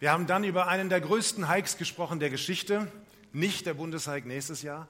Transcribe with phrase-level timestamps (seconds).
[0.00, 2.90] Wir haben dann über einen der größten Hikes gesprochen der Geschichte,
[3.32, 4.88] nicht der Bundeshike nächstes Jahr,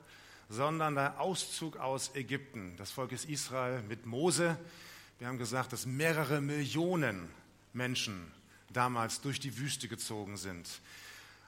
[0.48, 4.58] sondern der Auszug aus Ägypten des Volkes Israel mit Mose.
[5.18, 7.28] Wir haben gesagt, dass mehrere Millionen
[7.72, 8.30] Menschen
[8.70, 10.68] damals durch die Wüste gezogen sind.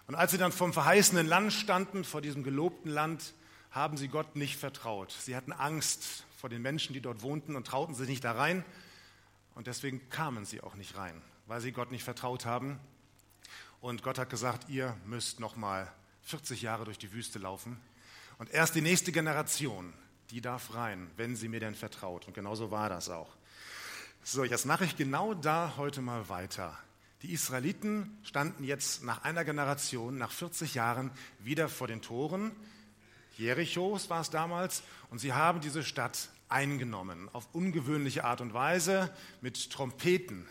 [0.07, 3.35] Und als sie dann vom verheißenen Land standen, vor diesem gelobten Land,
[3.71, 5.11] haben sie Gott nicht vertraut.
[5.13, 8.65] Sie hatten Angst vor den Menschen, die dort wohnten und trauten sich nicht da rein.
[9.55, 12.79] Und deswegen kamen sie auch nicht rein, weil sie Gott nicht vertraut haben.
[13.85, 17.79] Und Gott hat gesagt, ihr müsst noch mal 40 Jahre durch die Wüste laufen.
[18.39, 19.93] Und erst die nächste Generation,
[20.31, 22.27] die darf rein, wenn sie mir denn vertraut.
[22.27, 23.37] Und genau so war das auch.
[24.23, 26.79] So, jetzt mache ich genau da heute mal weiter.
[27.21, 31.11] Die Israeliten standen jetzt nach einer Generation, nach 40 Jahren,
[31.41, 32.53] wieder vor den Toren.
[33.37, 34.83] Jerichos war es damals.
[35.11, 40.49] Und sie haben diese Stadt eingenommen, auf ungewöhnliche Art und Weise, mit Trompeten,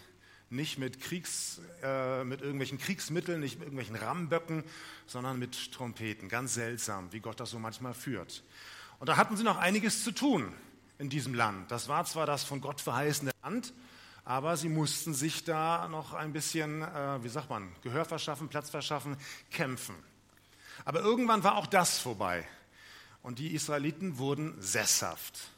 [0.54, 4.64] nicht mit, Kriegs, äh, mit irgendwelchen Kriegsmitteln, nicht mit irgendwelchen Rammböcken,
[5.08, 6.30] sondern mit Trompeten.
[6.30, 8.44] Ganz seltsam, wie Gott das so manchmal führt.
[9.00, 10.54] Und da hatten sie noch einiges zu tun
[11.00, 11.72] in diesem Land.
[11.72, 13.74] Das war zwar das von Gott verheißene Land,
[14.26, 18.70] aber sie mussten sich da noch ein bisschen, äh, wie sagt man, Gehör verschaffen, Platz
[18.70, 19.18] verschaffen,
[19.52, 19.96] kämpfen.
[20.86, 22.48] Aber irgendwann war auch das vorbei.
[23.22, 25.53] Und die Israeliten wurden sesshaft.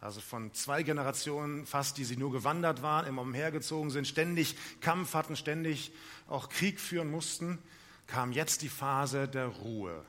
[0.00, 5.14] Also von zwei Generationen fast, die sie nur gewandert waren, immer umhergezogen sind, ständig Kampf
[5.14, 5.90] hatten, ständig
[6.28, 7.58] auch Krieg führen mussten,
[8.06, 10.04] kam jetzt die Phase der Ruhe.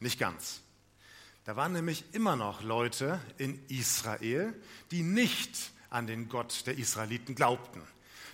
[0.00, 0.60] Nicht ganz.
[1.44, 4.52] Da waren nämlich immer noch Leute in Israel,
[4.90, 7.80] die nicht an den Gott der Israeliten glaubten,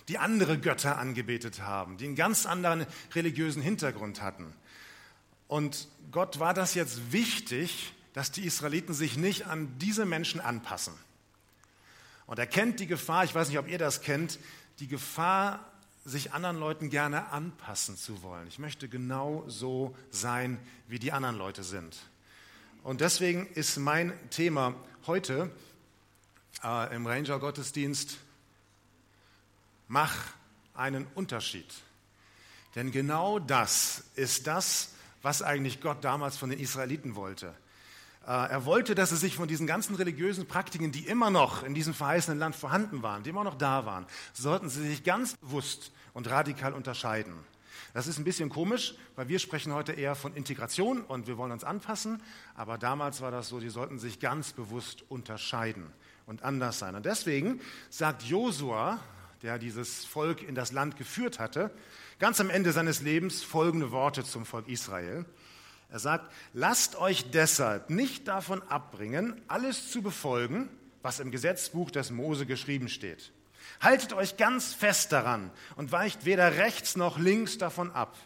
[0.09, 4.53] die andere Götter angebetet haben, die einen ganz anderen religiösen Hintergrund hatten.
[5.47, 10.93] Und Gott war das jetzt wichtig, dass die Israeliten sich nicht an diese Menschen anpassen.
[12.25, 14.39] Und er kennt die Gefahr, ich weiß nicht, ob ihr das kennt,
[14.79, 15.69] die Gefahr,
[16.05, 18.47] sich anderen Leuten gerne anpassen zu wollen.
[18.47, 21.97] Ich möchte genau so sein, wie die anderen Leute sind.
[22.83, 24.75] Und deswegen ist mein Thema
[25.07, 25.51] heute
[26.63, 28.17] äh, im Ranger-Gottesdienst,
[29.89, 30.15] mach
[30.73, 31.73] einen Unterschied.
[32.75, 34.91] Denn genau das ist das,
[35.21, 37.53] was eigentlich Gott damals von den Israeliten wollte.
[38.25, 41.73] Äh, er wollte, dass sie sich von diesen ganzen religiösen Praktiken, die immer noch in
[41.73, 45.91] diesem verheißenen Land vorhanden waren, die immer noch da waren, sollten sie sich ganz bewusst
[46.13, 47.33] und radikal unterscheiden.
[47.93, 51.51] Das ist ein bisschen komisch, weil wir sprechen heute eher von Integration und wir wollen
[51.51, 52.21] uns anpassen,
[52.55, 55.85] aber damals war das so, die sollten sich ganz bewusst unterscheiden
[56.25, 56.95] und anders sein.
[56.95, 58.99] Und deswegen sagt Josua,
[59.43, 61.71] der dieses Volk in das Land geführt hatte,
[62.19, 65.25] ganz am Ende seines Lebens folgende Worte zum Volk Israel.
[65.95, 70.67] Er sagt, lasst euch deshalb nicht davon abbringen, alles zu befolgen,
[71.01, 73.31] was im Gesetzbuch des Mose geschrieben steht.
[73.79, 78.17] Haltet euch ganz fest daran und weicht weder rechts noch links davon ab,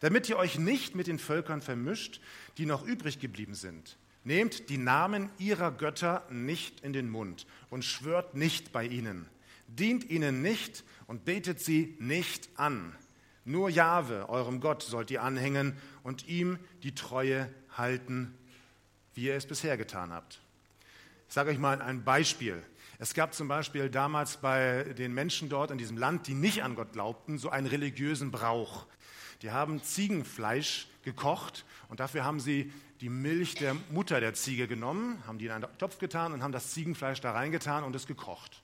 [0.00, 2.22] damit ihr euch nicht mit den Völkern vermischt,
[2.56, 3.98] die noch übrig geblieben sind.
[4.24, 9.26] Nehmt die Namen ihrer Götter nicht in den Mund und schwört nicht bei ihnen.
[9.66, 12.96] Dient ihnen nicht und betet sie nicht an.
[13.48, 18.36] Nur Jahwe, eurem Gott, sollt ihr anhängen und ihm die Treue halten,
[19.14, 20.42] wie ihr es bisher getan habt.
[21.28, 22.62] Ich sage euch mal ein Beispiel.
[22.98, 26.74] Es gab zum Beispiel damals bei den Menschen dort in diesem Land, die nicht an
[26.74, 28.84] Gott glaubten, so einen religiösen Brauch.
[29.40, 32.70] Die haben Ziegenfleisch gekocht und dafür haben sie
[33.00, 36.52] die Milch der Mutter der Ziege genommen, haben die in einen Topf getan und haben
[36.52, 38.62] das Ziegenfleisch da reingetan und es gekocht.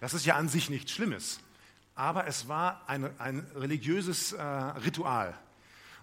[0.00, 1.40] Das ist ja an sich nichts Schlimmes
[1.94, 5.34] aber es war ein, ein religiöses äh, Ritual.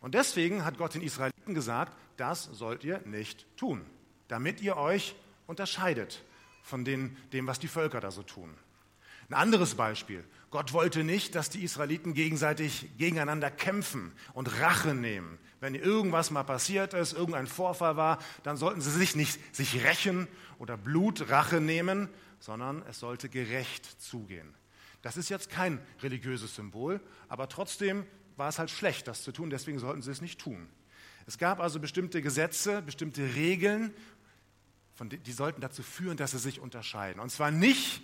[0.01, 3.85] Und deswegen hat Gott den Israeliten gesagt, das sollt ihr nicht tun,
[4.27, 5.15] damit ihr euch
[5.47, 6.23] unterscheidet
[6.63, 8.53] von den, dem, was die Völker da so tun.
[9.29, 10.23] Ein anderes Beispiel.
[10.51, 15.37] Gott wollte nicht, dass die Israeliten gegenseitig gegeneinander kämpfen und Rache nehmen.
[15.59, 20.27] Wenn irgendwas mal passiert ist, irgendein Vorfall war, dann sollten sie sich nicht sich rächen
[20.57, 24.55] oder Blutrache nehmen, sondern es sollte gerecht zugehen.
[25.01, 28.05] Das ist jetzt kein religiöses Symbol, aber trotzdem
[28.35, 30.67] war es halt schlecht, das zu tun, deswegen sollten sie es nicht tun.
[31.25, 33.93] Es gab also bestimmte Gesetze, bestimmte Regeln,
[34.99, 37.21] die, sollten dazu führen, dass sie sich unterscheiden.
[37.21, 38.01] Und zwar nicht,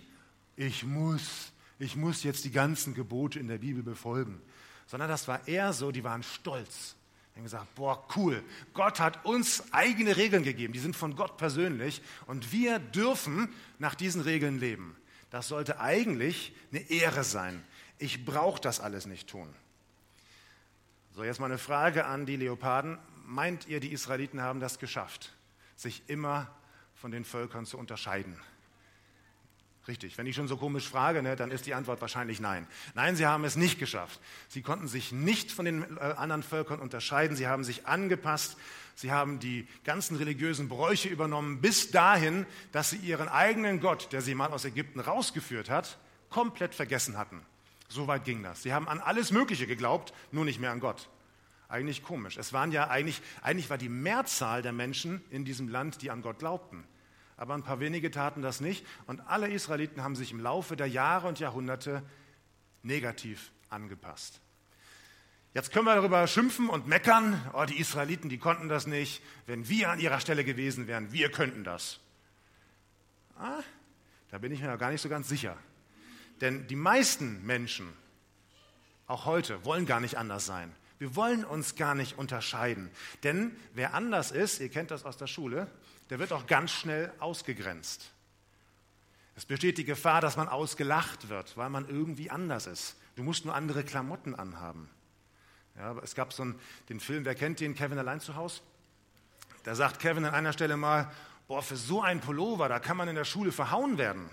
[0.56, 4.40] ich muss, ich muss jetzt die ganzen Gebote in der Bibel befolgen,
[4.86, 6.96] sondern das war eher so, die waren stolz.
[7.34, 11.36] Die haben gesagt, boah, cool, Gott hat uns eigene Regeln gegeben, die sind von Gott
[11.36, 14.96] persönlich und wir dürfen nach diesen Regeln leben.
[15.36, 17.62] Das sollte eigentlich eine Ehre sein.
[17.98, 19.54] Ich brauche das alles nicht tun.
[21.12, 22.96] So, jetzt mal eine Frage an die Leoparden.
[23.26, 25.34] Meint ihr, die Israeliten haben das geschafft,
[25.76, 26.50] sich immer
[26.94, 28.40] von den Völkern zu unterscheiden?
[29.88, 32.66] Richtig, wenn ich schon so komisch frage, ne, dann ist die Antwort wahrscheinlich nein.
[32.94, 34.20] Nein, sie haben es nicht geschafft.
[34.48, 37.36] Sie konnten sich nicht von den äh, anderen Völkern unterscheiden.
[37.36, 38.56] Sie haben sich angepasst.
[38.96, 44.22] Sie haben die ganzen religiösen Bräuche übernommen, bis dahin, dass sie ihren eigenen Gott, der
[44.22, 45.98] sie mal aus Ägypten rausgeführt hat,
[46.30, 47.40] komplett vergessen hatten.
[47.88, 48.64] So weit ging das.
[48.64, 51.08] Sie haben an alles Mögliche geglaubt, nur nicht mehr an Gott.
[51.68, 52.38] Eigentlich komisch.
[52.38, 56.22] Es waren ja eigentlich, eigentlich war die Mehrzahl der Menschen in diesem Land, die an
[56.22, 56.84] Gott glaubten
[57.36, 58.86] aber ein paar wenige taten das nicht.
[59.06, 62.02] Und alle Israeliten haben sich im Laufe der Jahre und Jahrhunderte
[62.82, 64.40] negativ angepasst.
[65.52, 69.22] Jetzt können wir darüber schimpfen und meckern, oh, die Israeliten, die konnten das nicht.
[69.46, 72.00] Wenn wir an ihrer Stelle gewesen wären, wir könnten das.
[73.38, 73.62] Ah,
[74.30, 75.56] da bin ich mir gar nicht so ganz sicher.
[76.40, 77.90] Denn die meisten Menschen,
[79.06, 80.74] auch heute, wollen gar nicht anders sein.
[80.98, 82.90] Wir wollen uns gar nicht unterscheiden.
[83.22, 85.70] Denn wer anders ist, ihr kennt das aus der Schule,
[86.10, 88.10] der wird auch ganz schnell ausgegrenzt.
[89.36, 92.96] Es besteht die Gefahr, dass man ausgelacht wird, weil man irgendwie anders ist.
[93.16, 94.88] Du musst nur andere Klamotten anhaben.
[95.76, 96.58] Ja, es gab so einen,
[96.88, 98.62] den Film, wer kennt den, Kevin allein zu Hause?
[99.62, 101.12] Da sagt Kevin an einer Stelle mal,
[101.48, 104.30] boah, für so einen Pullover, da kann man in der Schule verhauen werden.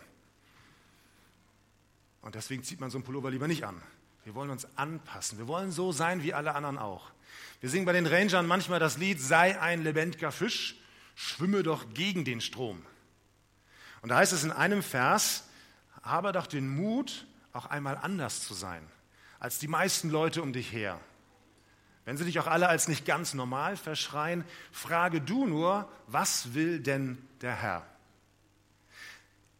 [2.21, 3.81] Und deswegen zieht man so einen Pullover lieber nicht an.
[4.23, 5.37] Wir wollen uns anpassen.
[5.37, 7.11] Wir wollen so sein wie alle anderen auch.
[7.59, 10.75] Wir singen bei den Rangern manchmal das Lied Sei ein lebendiger Fisch
[11.15, 12.85] schwimme doch gegen den Strom.
[14.01, 15.45] Und da heißt es in einem Vers,
[16.01, 18.85] habe doch den Mut, auch einmal anders zu sein,
[19.39, 20.99] als die meisten Leute um dich her.
[22.05, 26.79] Wenn sie dich auch alle als nicht ganz normal verschreien, frage du nur, was will
[26.79, 27.85] denn der Herr?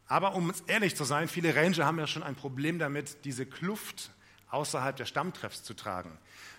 [0.08, 4.12] Aber um ehrlich zu sein, viele Ranger haben ja schon ein Problem damit, diese Kluft
[4.50, 6.18] außerhalb der Stammtreffs zu tragen.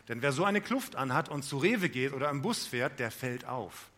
[0.08, 3.10] Denn wer so eine Kluft anhat und zu Rewe geht oder im Bus fährt, der
[3.10, 3.90] fällt auf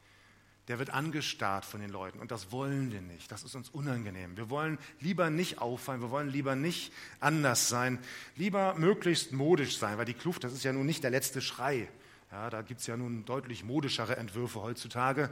[0.69, 2.19] der wird angestarrt von den Leuten.
[2.19, 3.31] Und das wollen wir nicht.
[3.31, 4.37] Das ist uns unangenehm.
[4.37, 6.01] Wir wollen lieber nicht auffallen.
[6.01, 7.99] Wir wollen lieber nicht anders sein.
[8.35, 11.89] Lieber möglichst modisch sein, weil die Kluft, das ist ja nun nicht der letzte Schrei.
[12.33, 15.31] Ja, da gibt es ja nun deutlich modischere Entwürfe heutzutage.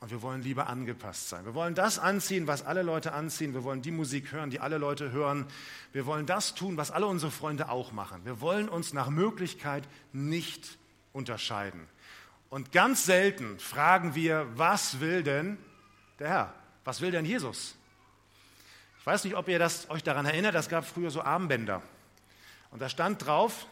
[0.00, 1.44] Und wir wollen lieber angepasst sein.
[1.44, 3.54] Wir wollen das anziehen, was alle Leute anziehen.
[3.54, 5.46] Wir wollen die Musik hören, die alle Leute hören.
[5.92, 8.24] Wir wollen das tun, was alle unsere Freunde auch machen.
[8.24, 10.78] Wir wollen uns nach Möglichkeit nicht
[11.12, 11.86] unterscheiden.
[12.54, 15.58] Und ganz selten fragen wir, was will denn
[16.20, 16.54] der Herr?
[16.84, 17.74] Was will denn Jesus?
[19.00, 21.82] Ich weiß nicht, ob ihr das, euch daran erinnert, es gab früher so Armbänder.
[22.70, 23.66] Und da stand drauf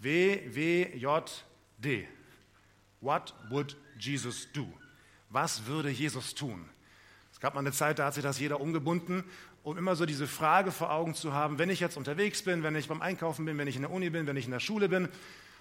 [0.00, 0.98] W-W-J-D.
[3.00, 4.70] What would Jesus do?
[5.30, 6.68] Was würde Jesus tun?
[7.32, 9.24] Es gab mal eine Zeit, da hat sich das jeder umgebunden,
[9.62, 12.76] um immer so diese Frage vor Augen zu haben, wenn ich jetzt unterwegs bin, wenn
[12.76, 14.90] ich beim Einkaufen bin, wenn ich in der Uni bin, wenn ich in der Schule
[14.90, 15.08] bin,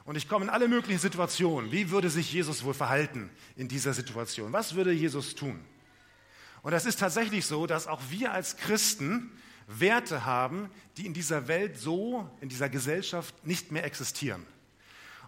[0.06, 1.72] und ich komme in alle möglichen Situationen.
[1.72, 4.54] Wie würde sich Jesus wohl verhalten in dieser Situation?
[4.54, 5.60] Was würde Jesus tun?
[6.62, 9.32] Und es ist tatsächlich so, dass auch wir als Christen
[9.68, 14.46] Werte haben, die in dieser Welt so, in dieser Gesellschaft nicht mehr existieren.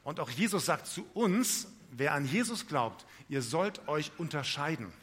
[0.04, 4.94] Und auch Jesus sagt zu uns, wer an Jesus glaubt, ihr sollt euch unterscheiden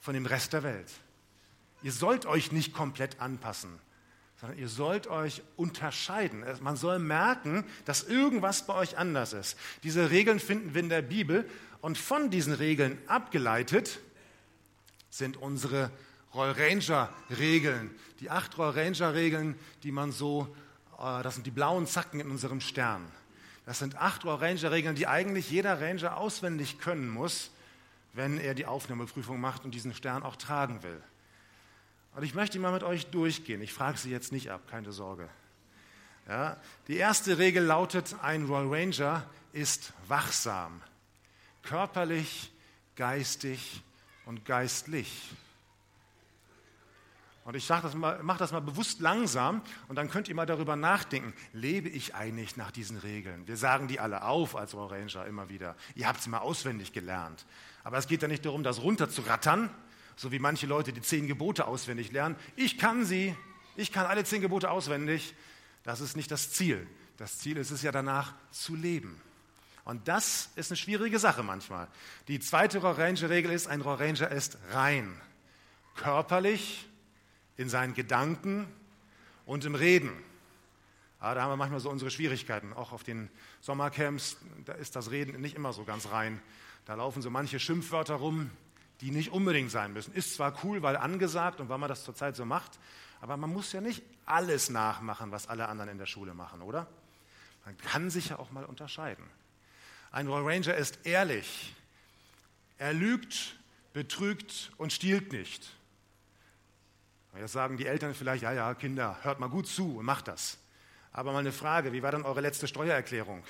[0.00, 0.90] von dem Rest der Welt.
[1.82, 3.78] Ihr sollt euch nicht komplett anpassen
[4.40, 6.44] sondern ihr sollt euch unterscheiden.
[6.60, 9.56] Man soll merken, dass irgendwas bei euch anders ist.
[9.82, 11.48] Diese Regeln finden wir in der Bibel
[11.80, 14.00] und von diesen Regeln abgeleitet
[15.08, 15.90] sind unsere
[16.34, 17.90] Roll Ranger Regeln.
[18.20, 20.54] Die acht Roll Ranger Regeln, die man so,
[20.98, 23.06] äh, das sind die blauen Zacken in unserem Stern.
[23.64, 27.50] Das sind acht Roll Ranger Regeln, die eigentlich jeder Ranger auswendig können muss,
[28.12, 31.02] wenn er die Aufnahmeprüfung macht und diesen Stern auch tragen will.
[32.16, 33.60] Und ich möchte mal mit euch durchgehen.
[33.60, 35.28] Ich frage Sie jetzt nicht ab, keine Sorge.
[36.26, 36.56] Ja,
[36.88, 40.82] die erste Regel lautet, ein Royal Ranger ist wachsam,
[41.62, 42.50] körperlich,
[42.96, 43.82] geistig
[44.24, 45.30] und geistlich.
[47.44, 51.88] Und ich mache das, mal bewusst langsam und dann könnt ihr mal darüber nachdenken, lebe
[51.90, 53.46] ich eigentlich nach diesen Regeln?
[53.46, 55.76] Wir sagen die alle auf als Royal Ranger immer wieder.
[55.94, 57.44] Ihr habt sie mal auswendig gelernt.
[57.84, 59.70] Aber es geht ja nicht darum, das runterzurattern,
[60.16, 62.36] so wie manche Leute die zehn Gebote auswendig lernen.
[62.56, 63.36] Ich kann sie,
[63.76, 65.34] ich kann alle zehn Gebote auswendig.
[65.82, 66.86] Das ist nicht das Ziel.
[67.18, 69.20] Das Ziel ist es ja danach zu leben.
[69.84, 71.86] Und das ist eine schwierige Sache manchmal.
[72.26, 75.20] Die zweite Ranger-Regel ist, ein Ranger ist rein.
[75.94, 76.88] Körperlich,
[77.56, 78.66] in seinen Gedanken
[79.44, 80.10] und im Reden.
[81.22, 82.72] Ja, da haben wir manchmal so unsere Schwierigkeiten.
[82.72, 83.30] Auch auf den
[83.60, 86.40] Sommercamps, da ist das Reden nicht immer so ganz rein.
[86.84, 88.50] Da laufen so manche Schimpfwörter rum,
[89.00, 90.14] die nicht unbedingt sein müssen.
[90.14, 92.78] Ist zwar cool, weil angesagt und weil man das zurzeit so macht,
[93.20, 96.86] aber man muss ja nicht alles nachmachen, was alle anderen in der Schule machen, oder?
[97.64, 99.24] Man kann sich ja auch mal unterscheiden.
[100.12, 101.74] Ein Royal Ranger ist ehrlich.
[102.78, 103.56] Er lügt,
[103.92, 105.76] betrügt und stiehlt nicht.
[107.38, 110.58] Jetzt sagen die Eltern vielleicht, ja, ja, Kinder, hört mal gut zu und macht das.
[111.12, 113.44] Aber mal eine Frage, wie war dann eure letzte Steuererklärung?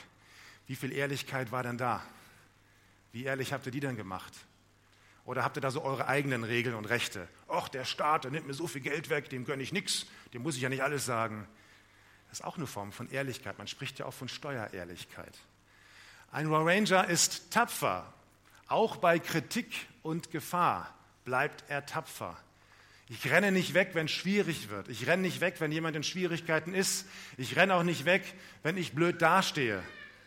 [0.66, 2.02] Wie viel Ehrlichkeit war denn da?
[3.12, 4.32] Wie ehrlich habt ihr die denn gemacht?
[5.26, 7.28] Oder habt ihr da so eure eigenen Regeln und Rechte?
[7.48, 10.42] Och, der Staat, der nimmt mir so viel Geld weg, dem gönne ich nichts, dem
[10.42, 11.46] muss ich ja nicht alles sagen.
[12.28, 13.58] Das ist auch eine Form von Ehrlichkeit.
[13.58, 15.36] Man spricht ja auch von Steuerehrlichkeit.
[16.30, 18.12] Ein Raw Ranger ist tapfer.
[18.68, 22.36] Auch bei Kritik und Gefahr bleibt er tapfer.
[23.08, 24.88] Ich renne nicht weg, wenn es schwierig wird.
[24.88, 27.06] Ich renne nicht weg, wenn jemand in Schwierigkeiten ist.
[27.36, 28.22] Ich renne auch nicht weg,
[28.62, 29.82] wenn ich blöd dastehe.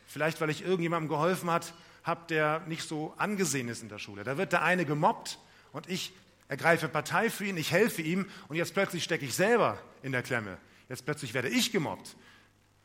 [0.07, 1.73] Vielleicht, weil ich irgendjemandem geholfen hat,
[2.09, 4.25] habe, der nicht so angesehen ist in der Schule.
[4.25, 5.39] Da wird der eine gemobbt
[5.71, 6.11] und ich
[6.49, 10.23] ergreife Partei für ihn, ich helfe ihm und jetzt plötzlich stecke ich selber in der
[10.23, 10.57] Klemme.
[10.89, 12.15] Jetzt plötzlich werde ich gemobbt.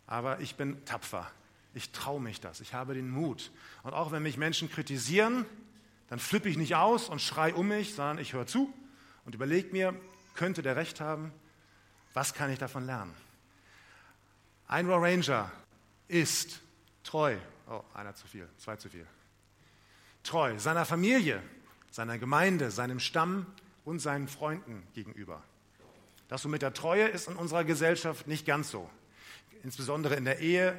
[0.06, 1.28] Aber ich bin tapfer.
[1.72, 2.60] Ich traue mich das.
[2.60, 3.50] Ich habe den Mut.
[3.82, 5.46] Und auch wenn mich Menschen kritisieren,
[6.08, 8.72] dann flippe ich nicht aus und schrei um mich, sondern ich höre zu
[9.24, 9.98] und überlege mir,
[10.34, 11.32] könnte der recht haben?
[12.12, 13.14] Was kann ich davon lernen?
[14.68, 15.50] Ein Raw Ranger
[16.06, 16.60] ist
[17.02, 17.36] treu
[17.68, 19.06] Oh, einer zu viel, zwei zu viel.
[20.22, 21.42] Treu seiner Familie,
[21.90, 23.46] seiner Gemeinde, seinem Stamm
[23.84, 25.42] und seinen Freunden gegenüber.
[26.28, 28.90] Das so mit der Treue ist in unserer Gesellschaft nicht ganz so.
[29.62, 30.74] Insbesondere in der Ehe äh,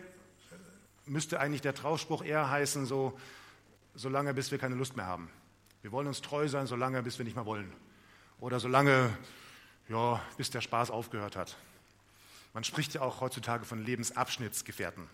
[1.06, 3.18] müsste eigentlich der Trauspruch eher heißen, so,
[3.96, 5.30] solange bis wir keine Lust mehr haben.
[5.82, 7.72] Wir wollen uns treu sein, solange bis wir nicht mehr wollen.
[8.40, 9.16] Oder solange,
[9.88, 11.56] ja, bis der Spaß aufgehört hat.
[12.54, 15.08] Man spricht ja auch heutzutage von Lebensabschnittsgefährten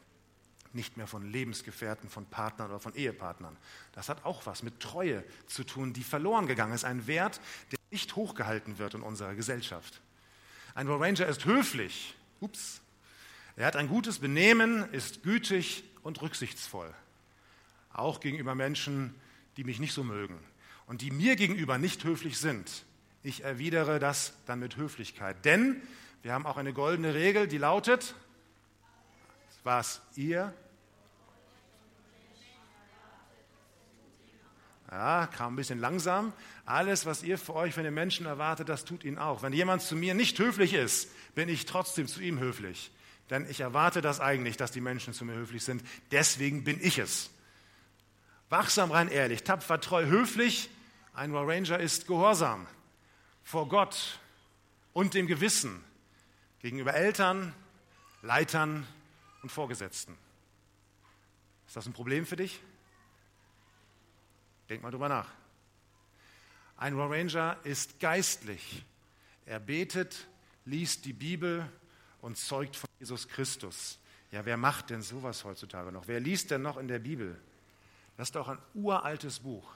[0.73, 3.55] nicht mehr von Lebensgefährten, von Partnern oder von Ehepartnern.
[3.93, 6.85] Das hat auch was mit Treue zu tun, die verloren gegangen ist.
[6.85, 10.01] Ein Wert, der nicht hochgehalten wird in unserer Gesellschaft.
[10.73, 12.15] Ein Ranger ist höflich.
[12.39, 12.81] Ups.
[13.55, 16.93] Er hat ein gutes Benehmen, ist gütig und rücksichtsvoll.
[17.93, 19.13] Auch gegenüber Menschen,
[19.57, 20.39] die mich nicht so mögen
[20.87, 22.85] und die mir gegenüber nicht höflich sind.
[23.23, 25.43] Ich erwidere das dann mit Höflichkeit.
[25.45, 25.81] Denn
[26.23, 28.15] wir haben auch eine goldene Regel, die lautet,
[29.63, 30.53] was ihr
[34.91, 36.33] Ja, kam ein bisschen langsam.
[36.65, 39.41] Alles, was ihr für euch von den Menschen erwartet, das tut ihn auch.
[39.41, 42.91] Wenn jemand zu mir nicht höflich ist, bin ich trotzdem zu ihm höflich.
[43.29, 45.81] Denn ich erwarte das eigentlich, dass die Menschen zu mir höflich sind.
[46.11, 47.29] Deswegen bin ich es.
[48.49, 50.69] Wachsam, rein ehrlich, tapfer, treu, höflich.
[51.13, 52.67] Ein Ranger ist gehorsam
[53.43, 54.19] vor Gott
[54.91, 55.81] und dem Gewissen
[56.59, 57.53] gegenüber Eltern,
[58.21, 58.85] Leitern
[59.41, 60.17] und Vorgesetzten.
[61.65, 62.59] Ist das ein Problem für dich?
[64.71, 65.27] Denk mal drüber nach.
[66.77, 68.85] Ein Raw Ranger ist geistlich.
[69.45, 70.29] Er betet,
[70.63, 71.69] liest die Bibel
[72.21, 73.99] und zeugt von Jesus Christus.
[74.31, 76.07] Ja, wer macht denn sowas heutzutage noch?
[76.07, 77.37] Wer liest denn noch in der Bibel?
[78.15, 79.69] Das ist doch ein uraltes Buch.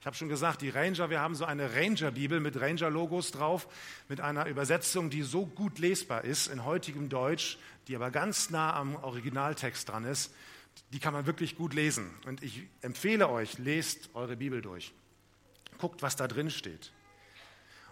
[0.00, 3.68] Ich habe schon gesagt, die Ranger, wir haben so eine Ranger-Bibel mit Ranger-Logos drauf,
[4.08, 8.74] mit einer Übersetzung, die so gut lesbar ist in heutigem Deutsch, die aber ganz nah
[8.74, 10.34] am Originaltext dran ist.
[10.92, 12.10] Die kann man wirklich gut lesen.
[12.26, 14.92] Und ich empfehle euch, lest eure Bibel durch.
[15.78, 16.92] Guckt, was da drin steht.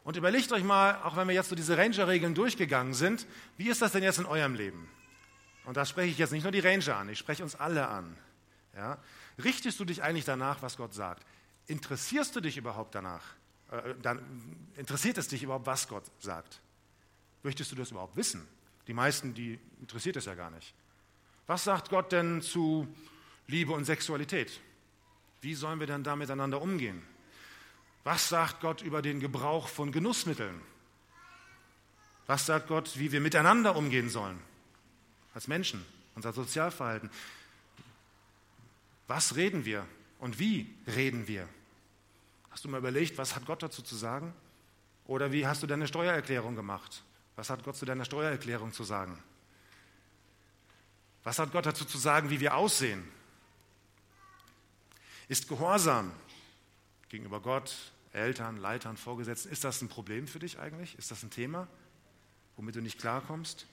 [0.05, 3.83] Und überlegt euch mal, auch wenn wir jetzt so diese Ranger-Regeln durchgegangen sind, wie ist
[3.83, 4.89] das denn jetzt in eurem Leben?
[5.65, 8.17] Und da spreche ich jetzt nicht nur die Ranger an, ich spreche uns alle an.
[8.75, 8.99] Ja?
[9.43, 11.25] Richtest du dich eigentlich danach, was Gott sagt?
[11.67, 13.23] Interessierst du dich überhaupt danach?
[13.71, 14.21] Äh, dann,
[14.77, 16.61] interessiert es dich überhaupt, was Gott sagt?
[17.45, 18.47] Möchtest du das überhaupt wissen?
[18.89, 20.75] Die meisten, die interessiert es ja gar nicht.
[21.47, 22.87] Was sagt Gott denn zu
[23.47, 24.61] Liebe und Sexualität?
[25.41, 27.03] Wie sollen wir denn da miteinander umgehen?
[28.05, 30.61] Was sagt Gott über den Gebrauch von Genussmitteln?
[32.27, 34.39] Was sagt Gott, wie wir miteinander umgehen sollen?
[35.35, 35.85] Als Menschen,
[36.15, 37.11] unser Sozialverhalten.
[39.09, 39.87] Was reden wir
[40.19, 41.49] und wie reden wir?
[42.51, 44.33] Hast du mal überlegt, was hat Gott dazu zu sagen?
[45.07, 47.03] Oder wie hast du deine Steuererklärung gemacht?
[47.35, 49.19] Was hat Gott zu deiner Steuererklärung zu sagen?
[51.25, 53.07] Was hat Gott dazu zu sagen, wie wir aussehen?
[55.29, 56.13] Ist Gehorsam
[57.09, 57.75] gegenüber Gott,
[58.13, 60.99] Eltern, Leitern, Vorgesetzten, ist das ein Problem für dich eigentlich?
[60.99, 61.69] Ist das ein Thema,
[62.57, 63.67] womit du nicht klarkommst?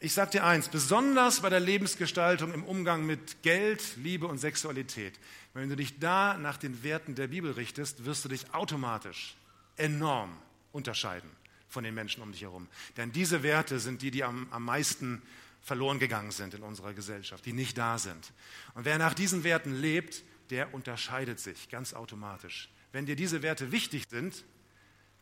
[0.00, 5.18] Ich sage dir eins, besonders bei der Lebensgestaltung im Umgang mit Geld, Liebe und Sexualität,
[5.54, 9.36] wenn du dich da nach den Werten der Bibel richtest, wirst du dich automatisch
[9.76, 10.36] enorm
[10.72, 11.30] unterscheiden
[11.68, 12.68] von den Menschen um dich herum.
[12.96, 15.22] Denn diese Werte sind die, die am, am meisten
[15.64, 18.32] verloren gegangen sind in unserer Gesellschaft, die nicht da sind.
[18.74, 22.68] Und wer nach diesen Werten lebt, der unterscheidet sich ganz automatisch.
[22.92, 24.44] Wenn dir diese Werte wichtig sind,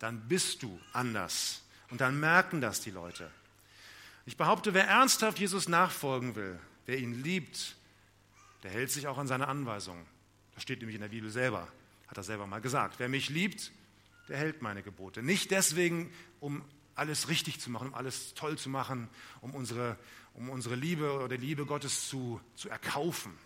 [0.01, 1.63] dann bist du anders.
[1.91, 3.31] Und dann merken das die Leute.
[4.27, 7.77] Ich behaupte, wer ernsthaft Jesus nachfolgen will, wer ihn liebt,
[8.65, 10.05] der hält sich auch an seine Anweisungen.
[10.55, 11.69] Das steht nämlich in der Bibel selber,
[12.09, 12.99] hat er selber mal gesagt.
[12.99, 13.73] Wer mich liebt,
[14.29, 15.23] der hält meine Gebote.
[15.23, 19.09] Nicht deswegen, um alles richtig zu machen, um alles toll zu machen,
[19.41, 19.97] um unsere,
[20.35, 23.37] um unsere Liebe oder die Liebe Gottes zu, zu erkaufen.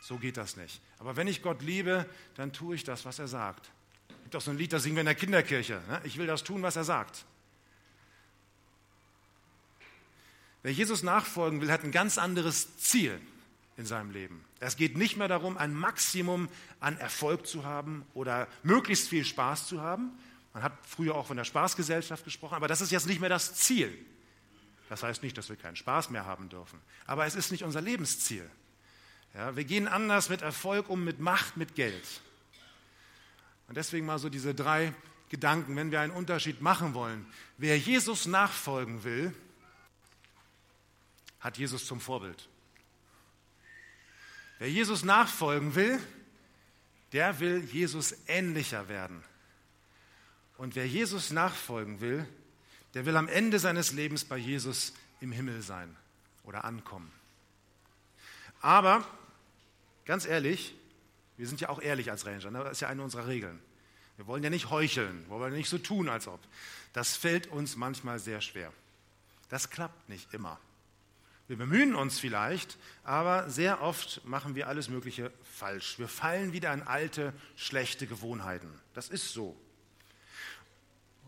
[0.00, 0.80] So geht das nicht.
[0.98, 3.70] Aber wenn ich Gott liebe, dann tue ich das, was er sagt.
[4.08, 5.82] Es gibt auch so ein Lied, das singen wir in der Kinderkirche.
[5.88, 6.00] Ne?
[6.04, 7.24] Ich will das tun, was er sagt.
[10.62, 13.20] Wer Jesus nachfolgen will, hat ein ganz anderes Ziel
[13.76, 14.44] in seinem Leben.
[14.58, 16.48] Es geht nicht mehr darum, ein Maximum
[16.80, 20.12] an Erfolg zu haben oder möglichst viel Spaß zu haben.
[20.54, 23.54] Man hat früher auch von der Spaßgesellschaft gesprochen, aber das ist jetzt nicht mehr das
[23.54, 23.96] Ziel.
[24.88, 27.80] Das heißt nicht, dass wir keinen Spaß mehr haben dürfen, aber es ist nicht unser
[27.80, 28.48] Lebensziel.
[29.34, 32.22] Ja, wir gehen anders mit Erfolg um, mit Macht, mit Geld.
[33.68, 34.94] Und deswegen mal so diese drei
[35.28, 37.26] Gedanken, wenn wir einen Unterschied machen wollen.
[37.58, 39.34] Wer Jesus nachfolgen will,
[41.40, 42.48] hat Jesus zum Vorbild.
[44.58, 46.00] Wer Jesus nachfolgen will,
[47.12, 49.22] der will Jesus ähnlicher werden.
[50.56, 52.26] Und wer Jesus nachfolgen will,
[52.96, 55.94] der will am Ende seines Lebens bei Jesus im Himmel sein
[56.44, 57.12] oder ankommen.
[58.62, 59.06] Aber
[60.06, 60.74] ganz ehrlich,
[61.36, 62.64] wir sind ja auch ehrlich als Ranger, ne?
[62.64, 63.60] das ist ja eine unserer Regeln.
[64.16, 66.40] Wir wollen ja nicht heucheln, wir wollen nicht so tun, als ob.
[66.94, 68.72] Das fällt uns manchmal sehr schwer.
[69.50, 70.58] Das klappt nicht immer.
[71.48, 75.98] Wir bemühen uns vielleicht, aber sehr oft machen wir alles Mögliche falsch.
[75.98, 78.72] Wir fallen wieder in alte, schlechte Gewohnheiten.
[78.94, 79.54] Das ist so.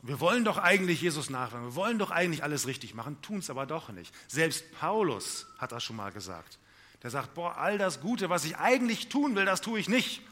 [0.03, 3.51] Wir wollen doch eigentlich Jesus nachfolgen, wir wollen doch eigentlich alles richtig machen, tun es
[3.51, 4.15] aber doch nicht.
[4.29, 6.59] Selbst Paulus hat das schon mal gesagt.
[7.03, 10.23] Der sagt, boah, all das Gute, was ich eigentlich tun will, das tue ich nicht.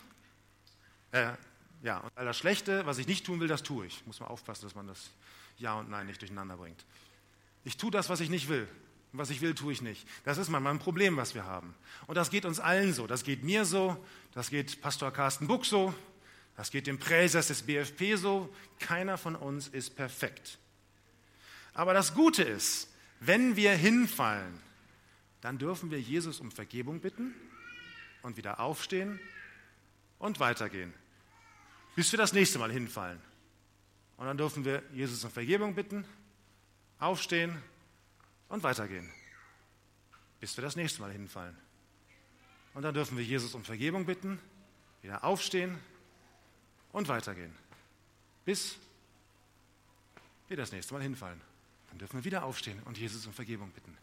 [1.12, 1.32] Äh,
[1.82, 4.04] ja, und all das Schlechte, was ich nicht tun will, das tue ich.
[4.06, 5.10] Muss man aufpassen, dass man das
[5.58, 6.84] Ja und Nein nicht durcheinander bringt.
[7.64, 8.68] Ich tue das, was ich nicht will.
[9.12, 10.06] Und was ich will, tue ich nicht.
[10.24, 11.74] Das ist manchmal ein Problem, was wir haben.
[12.06, 13.06] Und das geht uns allen so.
[13.06, 13.96] Das geht mir so,
[14.32, 15.94] das geht Pastor Carsten Buck so,
[16.56, 18.52] das geht dem Präsers des BFP so.
[18.78, 20.58] Keiner von uns ist perfekt.
[21.74, 22.88] Aber das Gute ist,
[23.20, 24.60] wenn wir hinfallen,
[25.42, 27.34] dann dürfen wir Jesus um Vergebung bitten
[28.22, 29.20] und wieder aufstehen
[30.18, 30.92] und weitergehen,
[31.94, 33.20] bis wir das nächste Mal hinfallen.
[34.16, 36.06] Und dann dürfen wir Jesus um Vergebung bitten,
[36.98, 37.62] aufstehen
[38.48, 39.10] und weitergehen,
[40.40, 41.56] bis wir das nächste Mal hinfallen.
[42.72, 44.38] Und dann dürfen wir Jesus um Vergebung bitten,
[45.02, 45.78] wieder aufstehen
[46.96, 47.54] und weitergehen,
[48.46, 48.76] bis
[50.48, 51.38] wir das nächste Mal hinfallen.
[51.90, 53.94] Dann dürfen wir wieder aufstehen und Jesus um Vergebung bitten.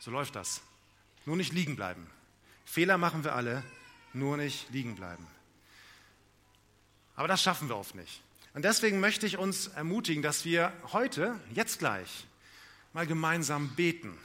[0.00, 0.60] So läuft das.
[1.24, 2.10] Nur nicht liegen bleiben.
[2.64, 3.62] Fehler machen wir alle,
[4.12, 5.24] nur nicht liegen bleiben.
[7.14, 8.22] Aber das schaffen wir oft nicht.
[8.52, 12.26] Und deswegen möchte ich uns ermutigen, dass wir heute, jetzt gleich,
[12.92, 14.18] mal gemeinsam beten.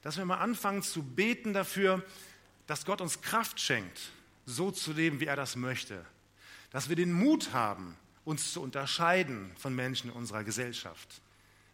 [0.00, 2.02] Dass wir mal anfangen zu beten dafür,
[2.66, 4.00] dass Gott uns Kraft schenkt,
[4.46, 6.06] so zu leben, wie er das möchte.
[6.74, 11.22] Dass wir den Mut haben, uns zu unterscheiden von Menschen in unserer Gesellschaft.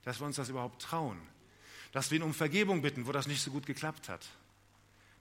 [0.05, 1.19] Dass wir uns das überhaupt trauen.
[1.93, 4.27] Dass wir ihn um Vergebung bitten, wo das nicht so gut geklappt hat.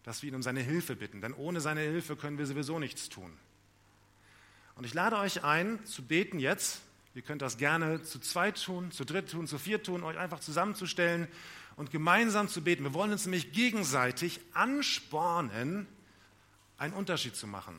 [0.04, 3.08] Dass wir ihn um seine Hilfe bitten, denn ohne seine Hilfe können wir sowieso nichts
[3.08, 3.32] tun.
[4.76, 6.82] Und ich lade euch ein, zu beten jetzt
[7.16, 10.40] Ihr könnt das gerne zu zweit tun, zu dritt tun, zu viert tun, euch einfach
[10.40, 11.28] zusammenzustellen
[11.76, 12.84] und gemeinsam zu beten.
[12.84, 15.88] Wir wollen uns nämlich gegenseitig anspornen,
[16.78, 17.76] einen Unterschied zu machen,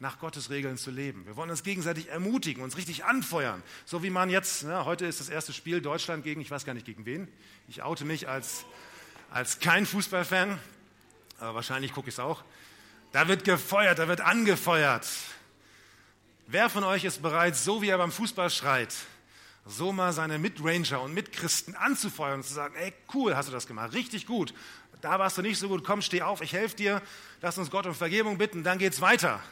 [0.00, 1.26] nach Gottes Regeln zu leben.
[1.26, 3.62] Wir wollen uns gegenseitig ermutigen, uns richtig anfeuern.
[3.84, 6.72] So wie man jetzt, ja, heute ist das erste Spiel Deutschland gegen, ich weiß gar
[6.72, 7.28] nicht gegen wen.
[7.68, 8.64] Ich oute mich als,
[9.30, 10.58] als kein Fußballfan,
[11.38, 12.42] aber wahrscheinlich gucke ich es auch.
[13.12, 15.06] Da wird gefeuert, da wird angefeuert.
[16.46, 18.94] Wer von euch ist bereit, so wie er beim Fußball schreit,
[19.66, 23.66] so mal seine Mitranger und Mitchristen anzufeuern und zu sagen, ey, cool, hast du das
[23.66, 24.54] gemacht, richtig gut.
[25.02, 27.02] Da warst du nicht so gut, komm, steh auf, ich helfe dir,
[27.42, 29.42] lass uns Gott um Vergebung bitten, dann geht's weiter.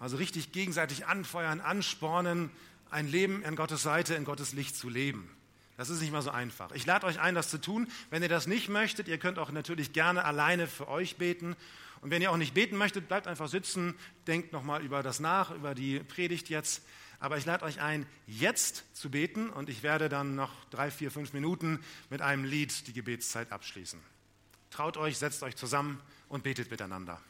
[0.00, 2.50] Also richtig gegenseitig anfeuern, anspornen,
[2.90, 5.30] ein Leben an Gottes Seite, in Gottes Licht zu leben.
[5.76, 6.72] Das ist nicht mal so einfach.
[6.72, 7.86] Ich lade euch ein, das zu tun.
[8.10, 11.54] Wenn ihr das nicht möchtet, ihr könnt auch natürlich gerne alleine für euch beten
[12.00, 13.94] und wenn ihr auch nicht beten möchtet, bleibt einfach sitzen,
[14.26, 16.82] denkt nochmal über das nach, über die Predigt jetzt.
[17.18, 21.10] Aber ich lade euch ein, jetzt zu beten und ich werde dann noch drei, vier,
[21.10, 24.00] fünf Minuten mit einem Lied die Gebetszeit abschließen.
[24.70, 27.20] Traut euch, setzt euch zusammen und betet miteinander.